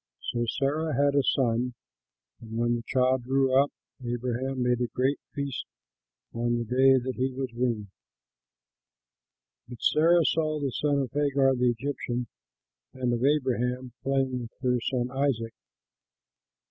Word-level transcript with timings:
So 0.33 0.45
Sarah 0.57 0.95
had 0.95 1.13
a 1.13 1.21
son, 1.21 1.75
and 2.39 2.57
when 2.57 2.75
the 2.75 2.81
child 2.87 3.23
grew 3.23 3.53
up, 3.55 3.71
Abraham 4.03 4.63
made 4.63 4.81
a 4.81 4.87
great 4.87 5.19
feast 5.35 5.63
on 6.33 6.57
the 6.57 6.63
day 6.63 6.97
that 6.97 7.17
he 7.17 7.31
was 7.31 7.53
weaned. 7.53 7.89
But 9.69 9.83
Sarah 9.83 10.25
saw 10.25 10.59
the 10.59 10.71
son 10.71 11.01
of 11.01 11.11
Hagar 11.13 11.53
the 11.55 11.69
Egyptian 11.69 12.25
and 12.95 13.13
of 13.13 13.23
Abraham 13.23 13.91
playing 14.01 14.39
with 14.39 14.51
her 14.63 14.79
son 14.81 15.11
Isaac. 15.11 15.53